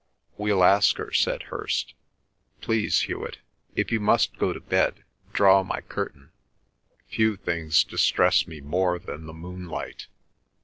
[0.35, 1.93] "We'll ask her," said Hirst.
[2.59, 3.37] "Please, Hewet,
[3.75, 6.31] if you must go to bed, draw my curtain.
[7.09, 10.07] Few things distress me more than the moonlight."